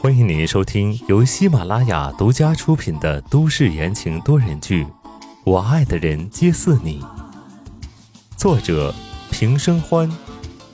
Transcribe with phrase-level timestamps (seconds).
[0.00, 4.84] 欢迎您收听由喜马拉雅独家出品的都市言情多人剧
[5.44, 7.00] 《我爱的人皆似你》，
[8.36, 8.92] 作者
[9.30, 10.10] 平生欢，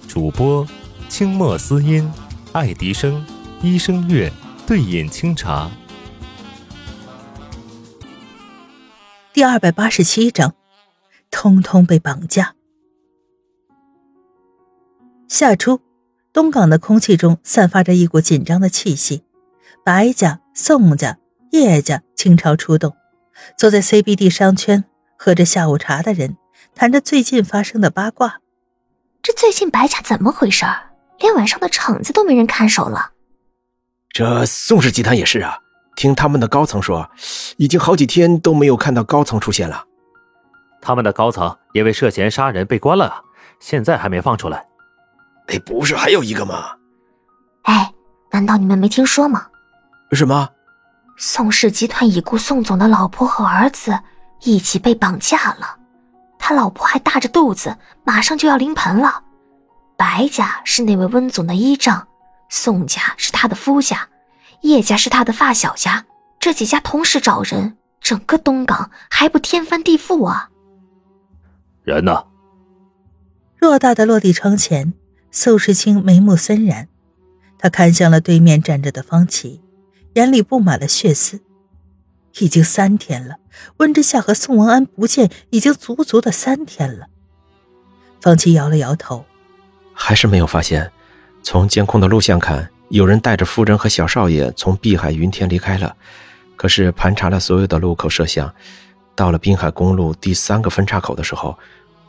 [0.09, 0.67] 主播
[1.11, 2.11] 清墨思音、
[2.53, 3.23] 爱迪生、
[3.61, 4.33] 医生月、
[4.67, 5.71] 对饮清茶。
[9.35, 10.55] 第二百八十七章，
[11.31, 12.55] 通通被绑架。
[15.29, 15.81] 夏初，
[16.33, 19.25] 东港的空气中散发着一股紧张的气息。
[19.85, 21.19] 白家、宋家、
[21.51, 22.95] 叶家倾巢出动，
[23.57, 24.85] 坐在 CBD 商圈
[25.17, 26.37] 喝着下午茶的人
[26.75, 28.41] 谈着最近发生的八卦。
[29.23, 30.65] 这最近白家怎么回事？
[31.19, 33.13] 连晚上的场子都没人看守了。
[34.11, 35.59] 这宋氏集团也是啊，
[35.95, 37.11] 听他们的高层说，
[37.59, 39.85] 已经好几天都没有看到高层出现了。
[40.81, 43.23] 他们的高层因为涉嫌杀人被关了啊，
[43.61, 44.67] 现在还没放出来。
[45.51, 46.77] 哎，不是还有一个吗？
[47.63, 47.93] 哎，
[48.31, 49.49] 难道你们没听说吗？
[50.13, 50.49] 什么？
[51.17, 53.99] 宋氏集团已故宋总的老婆和儿子
[54.43, 55.77] 一起被绑架了，
[56.39, 59.25] 他老婆还大着肚子，马上就要临盆了。
[59.97, 62.07] 白家是那位温总的依仗，
[62.49, 64.09] 宋家是他的夫家，
[64.63, 66.05] 叶家是他的发小家，
[66.39, 70.49] 这几家同时找人，整个东港还不天翻地覆啊？
[71.83, 72.25] 人呢？
[73.61, 74.95] 偌大的落地窗前。
[75.31, 76.89] 宋时清眉目森然，
[77.59, 79.61] 他看向了对面站着的方琦，
[80.15, 81.41] 眼里布满了血丝。
[82.39, 83.37] 已经三天了，
[83.79, 87.07] 温之夏和宋文安不见，已经足足的三天了。
[88.21, 89.25] 方琦摇了摇头，
[89.93, 90.91] 还是没有发现。
[91.43, 95.97] 从监控的录像看，有人带着夫人和小少爷从碧海云天离开了。
[96.57, 98.53] 可是盘查了所有的路口摄像，
[99.15, 101.59] 到了滨海公路第三个分岔口的时候，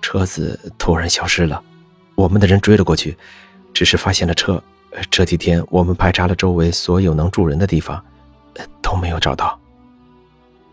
[0.01, 1.63] 车子突然消失了。
[2.21, 3.17] 我们的人追了过去，
[3.73, 4.61] 只是发现了车。
[5.09, 8.03] 这几天我们排查了周围所有能住人的地方，
[8.81, 9.59] 都没有找到。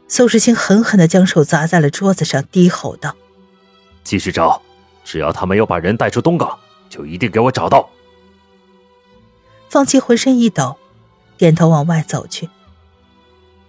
[0.09, 3.15] 宋世清狠狠的将手砸在了桌子上，低吼道
[4.05, 4.61] ：“继续找，
[5.05, 6.59] 只要他没有把人带出东港，
[6.91, 7.89] 就一定给我找到。”
[9.71, 10.77] 方琦浑身一抖，
[11.37, 12.49] 点头往外走去。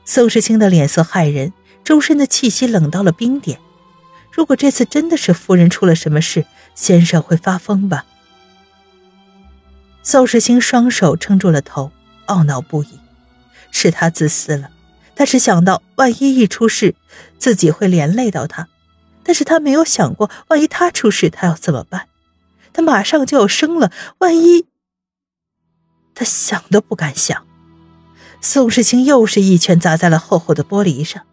[0.05, 1.53] 宋世清的脸色骇人，
[1.83, 3.59] 周身的气息冷到了冰点。
[4.39, 8.05] 如果这次真的是夫人出了什么事，先生会发疯吧？
[10.01, 11.91] 宋世清双手撑住了头，
[12.27, 13.01] 懊恼不已。
[13.69, 14.71] 是他自私了，
[15.13, 16.95] 他是想到万一一出事，
[17.37, 18.69] 自己会连累到他，
[19.23, 22.07] 但是他没有想过，万一他出事，他要怎么办？
[22.71, 24.67] 他马上就要生了，万一……
[26.15, 27.45] 他想都不敢想。
[28.39, 31.25] 宋世清又是一拳砸在了厚厚的玻璃上。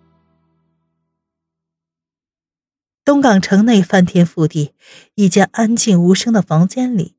[3.07, 4.73] 东港城内翻天覆地，
[5.15, 7.15] 一间安静无声的房间里，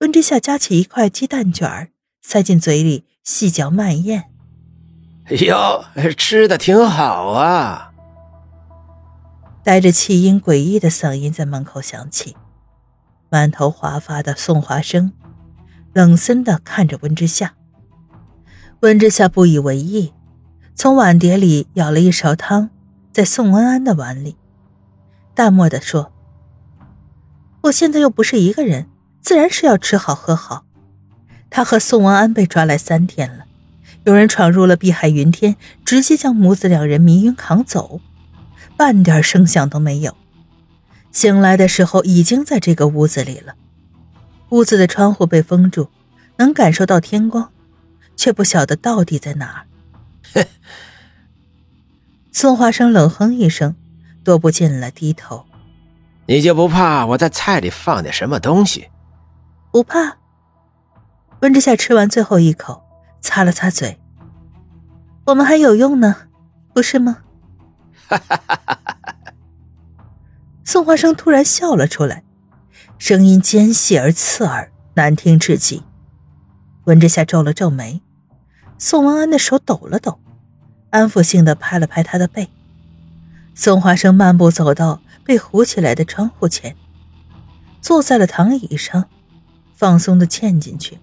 [0.00, 1.90] 温之夏夹起一块鸡蛋卷儿，
[2.22, 4.30] 塞进嘴里细嚼慢咽。
[5.26, 5.84] 哎呦，
[6.16, 7.92] 吃的挺好啊！
[9.62, 12.34] 带着气音诡异的嗓音在门口响起。
[13.28, 15.12] 满头华发的宋华生
[15.92, 17.52] 冷森的看着温之夏。
[18.80, 20.14] 温之夏不以为意，
[20.74, 22.70] 从碗碟里舀了一勺汤，
[23.12, 24.38] 在宋恩安的碗里。
[25.38, 26.10] 淡漠的说
[27.62, 28.88] ：“我现在又不是一个人，
[29.20, 30.64] 自然是要吃好喝好。
[31.48, 33.44] 他和宋文安被抓来三天了，
[34.02, 35.54] 有人闯入了碧海云天，
[35.84, 38.00] 直接将母子两人迷晕扛走，
[38.76, 40.16] 半点声响都没有。
[41.12, 43.54] 醒来的时候已经在这个屋子里了。
[44.48, 45.88] 屋子的窗户被封住，
[46.38, 47.52] 能感受到天光，
[48.16, 49.64] 却不晓得到底在哪
[50.34, 50.42] 儿。
[52.34, 53.76] ”宋华生冷哼一声。
[54.24, 55.44] 踱步进了，低头。
[56.26, 58.88] 你就不怕我在菜里放点什么东西？
[59.70, 60.18] 不怕。
[61.40, 62.82] 温之夏吃完最后一口，
[63.20, 63.98] 擦了擦嘴。
[65.26, 66.28] 我们还有用呢，
[66.74, 67.18] 不是吗？
[68.08, 69.32] 哈哈哈哈哈！
[70.64, 72.24] 宋华生突然笑了出来，
[72.98, 75.82] 声音尖细而刺耳，难听至极。
[76.84, 78.02] 温之夏皱了皱眉，
[78.78, 80.18] 宋文安的手抖了抖，
[80.90, 82.50] 安抚性的拍了拍他的背。
[83.58, 86.76] 宋华生漫步走到被糊起来的窗户前，
[87.80, 89.06] 坐在了躺椅上，
[89.74, 90.96] 放松的嵌进去。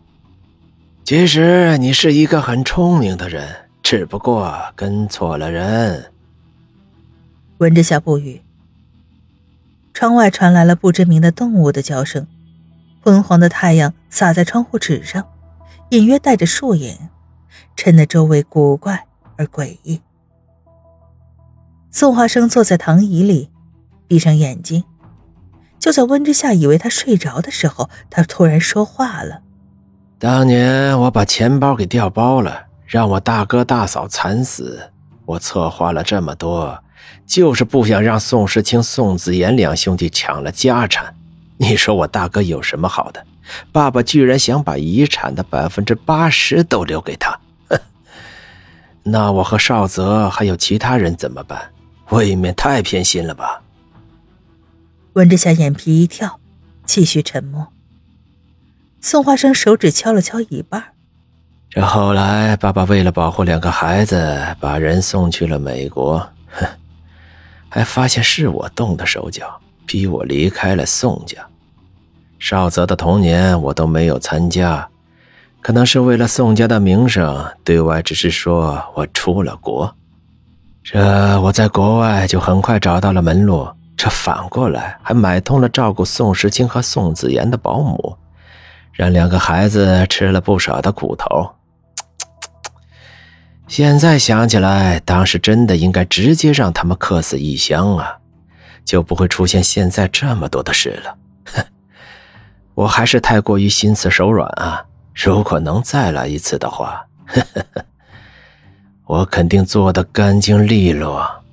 [1.04, 3.46] 其实你是一个很聪明的人，
[3.84, 6.14] 只不过跟错了人。
[7.58, 8.42] 闻着下不语。
[9.94, 12.26] 窗外传来了不知名的动物的叫声，
[13.02, 15.28] 昏黄的太阳洒在窗户纸上，
[15.90, 16.98] 隐约带着树影，
[17.76, 19.06] 衬得周围古怪
[19.36, 20.00] 而诡异。
[21.98, 23.50] 宋华生坐在躺椅里，
[24.06, 24.84] 闭上眼睛。
[25.80, 29.40] 就在温之夏以为他睡着的时候，他突然说话了
[30.20, 34.92] ：“当年我把钱包给调包了，让我大哥大嫂惨死。
[35.26, 36.78] 我策划了这么多，
[37.26, 41.16] 就是不想让宋时清、宋子言两兄弟抢了家产。
[41.56, 43.26] 你说我大哥有什么好的？
[43.72, 47.40] 爸爸居然想把遗产的百分之八十都留给他，
[49.04, 51.72] 那我和少泽还有其他人怎么办？
[52.10, 53.62] 未免太偏心了吧？
[55.14, 56.40] 温之夏眼皮一跳，
[56.86, 57.68] 继续沉默。
[59.02, 60.78] 宋华生手指敲了敲椅背。
[61.70, 66.18] 这后来，爸爸为了保护两个孩子，把人送去了美国，
[66.52, 66.68] 哼，
[67.70, 71.46] 还发现是我动的手脚，逼我离开了宋家。
[72.40, 74.88] 少泽的童年我都没有参加，
[75.62, 79.96] 可能是为了宋家的名声，对外只是说我出了国。
[80.88, 83.68] 这我在国外就很快找到了门路，
[83.98, 88.16] 这反过来还买通了照顾宋时清和宋子言的保姆，
[88.92, 91.50] 让两个孩子吃了不少的苦头。
[93.68, 98.18] 现在想起来，当时真的应该直接让他们客死异乡啊，
[98.86, 101.18] 就不会出现现在这么多的事了。
[101.46, 101.66] 哼，
[102.76, 104.86] 我还是太过于心慈手软啊！
[105.16, 107.86] 如果能再来一次的话，呵呵呵。
[109.06, 111.44] 我肯定做的干净利落。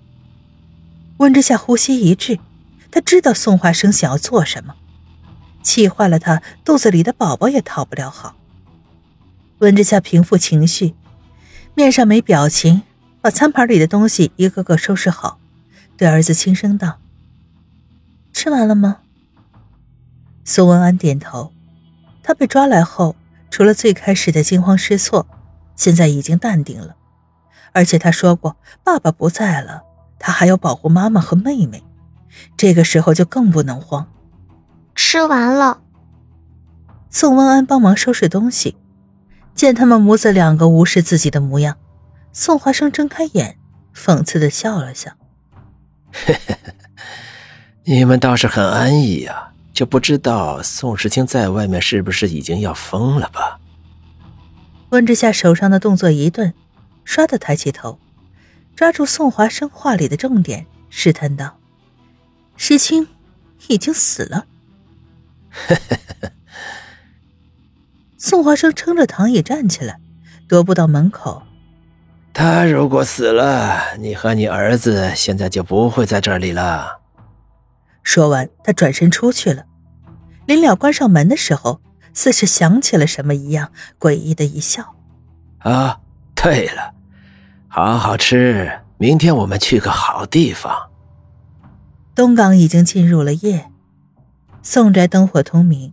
[1.19, 2.39] 温之夏呼吸一滞，
[2.91, 4.75] 他知道宋华生想要做什么，
[5.63, 8.37] 气坏了他肚子里的宝宝也讨不了好。
[9.59, 10.95] 温之夏平复情绪，
[11.75, 12.83] 面上没表情，
[13.21, 15.39] 把餐盘里的东西一个个收拾好，
[15.97, 16.99] 对儿子轻声道
[18.33, 18.99] ：“吃完了吗？”
[20.45, 21.53] 宋文安点头。
[22.25, 23.15] 他被抓来后，
[23.51, 25.27] 除了最开始的惊慌失措，
[25.77, 26.97] 现在已经淡定了。
[27.73, 29.83] 而且他说过，爸爸不在了，
[30.19, 31.83] 他还要保护妈妈和妹妹，
[32.57, 34.09] 这个时候就更不能慌。
[34.95, 35.81] 吃完了。
[37.11, 38.77] 宋文安帮忙收拾东西，
[39.55, 41.77] 见他们母子两个无视自己的模样，
[42.33, 43.57] 宋华生睁开眼，
[43.95, 45.13] 讽刺的笑了笑：
[47.85, 53.59] “你们倒是很安逸呀，就不知道宋时清在外面是不是已经要疯了吧？”
[54.91, 56.53] 温之夏手上的动作一顿。
[57.07, 57.99] 唰的抬起头，
[58.75, 61.59] 抓住宋华生话里的重点，试探道
[62.57, 63.09] ：“石青
[63.69, 64.47] 已经死了。
[68.17, 70.01] ”宋华生撑着躺椅站起来，
[70.49, 71.43] 踱步到门口。
[72.33, 77.01] 他如果死了，你和你儿子现在就不会在这里了。
[78.03, 79.67] 说完，他转身出去了。
[80.47, 81.81] 临了关上门的时候，
[82.15, 83.71] 似是想起了什么一样，
[84.01, 84.97] 诡异的一笑
[85.61, 85.99] ：“啊。”
[86.43, 86.93] 对了，
[87.69, 88.81] 好好吃。
[88.99, 90.91] 明天我们去个好地方。
[92.17, 93.71] 东港已经进入了夜，
[94.61, 95.93] 宋宅灯火通明。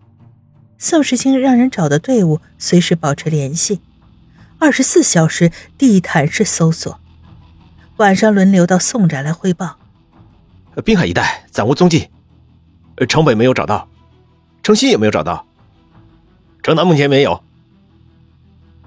[0.79, 3.79] 宋时清让人找的队伍随时保持联系，
[4.57, 6.99] 二十四小时地毯式搜索，
[7.97, 9.77] 晚上轮流到宋宅来汇报。
[10.83, 12.09] 滨海一带暂无踪迹，
[13.07, 13.87] 城北没有找到，
[14.63, 15.45] 城西也没有找到，
[16.63, 17.43] 城南目前没有。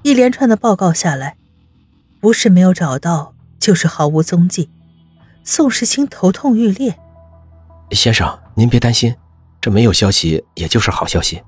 [0.03, 1.37] 一连串的报告下来。
[2.23, 4.71] 不是没有找到，就是毫无踪迹。
[5.43, 6.97] 宋时清头痛欲裂。
[7.91, 9.17] 先生，您别担心，
[9.61, 11.43] 这没有消息，也就是好消息。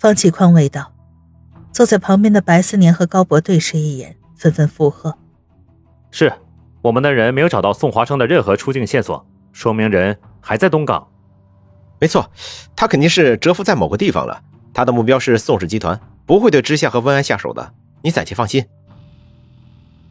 [0.00, 0.90] 方启宽慰道。
[1.72, 5.16] 坐在旁边的白思年和高博对视一眼，纷纷附和
[6.10, 6.32] ：“是
[6.82, 11.06] 我们的人没有找到宋华生的任何出境线索，说明人还在东港。
[12.00, 12.28] 没错，
[12.74, 14.42] 他肯定是蛰伏在某个地方了。
[14.72, 18.66] 他的目标是宋氏集团，不会对知夏和温安下手的，你暂且放心。”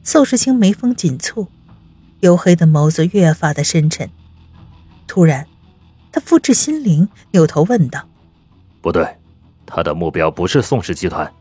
[0.05, 1.47] 宋时清眉峰紧蹙，
[2.19, 4.09] 黝黑的眸子越发的深沉。
[5.07, 5.47] 突然，
[6.11, 8.05] 他复制心灵，扭头问道
[8.81, 9.07] ：“不对，
[9.65, 11.31] 他的目标不是宋氏集团，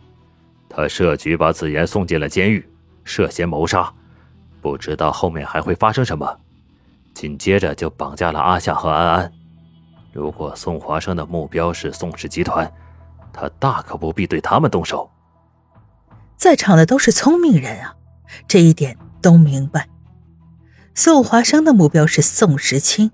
[0.68, 2.64] 他设局把子妍送进了监狱，
[3.02, 3.92] 涉嫌谋杀，
[4.60, 6.38] 不知道后面还会发生什么。
[7.14, 9.32] 紧接着就绑架了阿夏和安安。
[10.12, 12.72] 如果宋华生的目标是宋氏集团，
[13.32, 15.10] 他大可不必对他们动手。
[16.36, 17.96] 在场的都是聪明人啊！”
[18.46, 19.88] 这一点都明白。
[20.94, 23.10] 宋华生的目标是宋时清，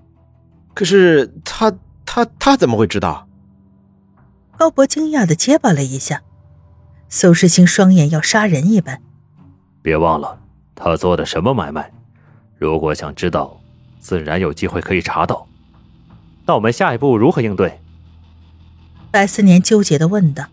[0.75, 1.73] 可是他
[2.05, 3.29] 他他怎么会知道？
[4.57, 6.23] 高博惊讶的结巴了一下。
[7.09, 9.01] 宋时清双眼要杀人一般。
[9.83, 10.41] 别忘了
[10.75, 11.93] 他做的什么买卖，
[12.59, 13.61] 如果想知道，
[14.01, 15.47] 自然有机会可以查到。
[16.47, 17.81] 那我们下一步如何应对？
[19.11, 20.47] 白思年纠结的问道。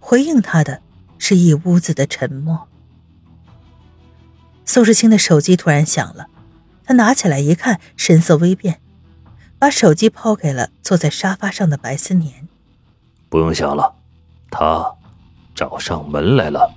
[0.00, 0.80] 回应他的
[1.18, 2.67] 是一屋子的沉默。
[4.68, 6.26] 宋世清的手机突然响了，
[6.84, 8.82] 他拿起来一看，神色微变，
[9.58, 12.46] 把手机抛给了坐在沙发上的白思年。
[13.30, 13.94] 不用想了，
[14.50, 14.94] 他
[15.54, 16.74] 找上门来了。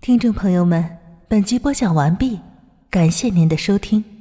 [0.00, 0.96] 听众朋友们，
[1.28, 2.40] 本集播讲完毕，
[2.88, 4.17] 感谢您的收听。